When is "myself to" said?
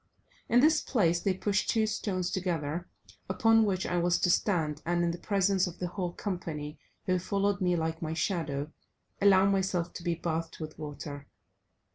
9.45-10.03